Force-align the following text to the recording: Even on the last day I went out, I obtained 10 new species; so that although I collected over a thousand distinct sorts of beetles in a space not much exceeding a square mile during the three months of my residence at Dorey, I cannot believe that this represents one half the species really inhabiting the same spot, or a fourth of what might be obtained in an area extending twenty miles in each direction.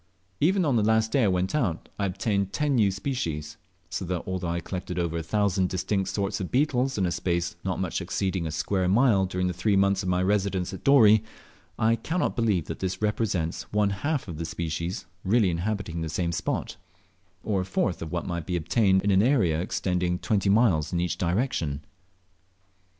Even 0.39 0.65
on 0.65 0.77
the 0.77 0.81
last 0.83 1.11
day 1.11 1.25
I 1.25 1.27
went 1.27 1.53
out, 1.53 1.87
I 1.99 2.07
obtained 2.07 2.51
10 2.53 2.73
new 2.73 2.89
species; 2.89 3.57
so 3.87 4.03
that 4.05 4.23
although 4.25 4.47
I 4.47 4.59
collected 4.59 4.97
over 4.97 5.15
a 5.17 5.21
thousand 5.21 5.69
distinct 5.69 6.09
sorts 6.09 6.39
of 6.39 6.49
beetles 6.49 6.97
in 6.97 7.05
a 7.05 7.11
space 7.11 7.55
not 7.63 7.79
much 7.79 8.01
exceeding 8.01 8.47
a 8.47 8.51
square 8.51 8.87
mile 8.87 9.27
during 9.27 9.45
the 9.45 9.53
three 9.53 9.75
months 9.75 10.01
of 10.01 10.09
my 10.09 10.23
residence 10.23 10.73
at 10.73 10.83
Dorey, 10.83 11.23
I 11.77 11.95
cannot 11.97 12.35
believe 12.35 12.65
that 12.65 12.79
this 12.79 12.99
represents 13.03 13.71
one 13.71 13.91
half 13.91 14.25
the 14.25 14.43
species 14.43 15.05
really 15.23 15.51
inhabiting 15.51 16.01
the 16.01 16.09
same 16.09 16.31
spot, 16.31 16.77
or 17.43 17.61
a 17.61 17.63
fourth 17.63 18.01
of 18.01 18.11
what 18.11 18.25
might 18.25 18.47
be 18.47 18.55
obtained 18.55 19.03
in 19.03 19.11
an 19.11 19.21
area 19.21 19.61
extending 19.61 20.17
twenty 20.17 20.49
miles 20.49 20.91
in 20.91 20.99
each 20.99 21.19
direction. 21.19 21.85